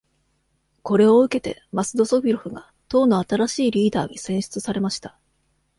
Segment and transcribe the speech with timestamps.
[0.81, 5.15] これを受けて、マスド・ソビロフが党の新しいリーダーに選出されました。